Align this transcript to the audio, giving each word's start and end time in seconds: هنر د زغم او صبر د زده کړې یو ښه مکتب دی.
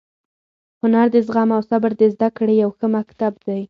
هنر 0.81 1.07
د 1.11 1.15
زغم 1.27 1.49
او 1.55 1.61
صبر 1.69 1.91
د 2.01 2.01
زده 2.13 2.29
کړې 2.37 2.55
یو 2.63 2.69
ښه 2.77 2.87
مکتب 2.95 3.33
دی. 3.45 3.59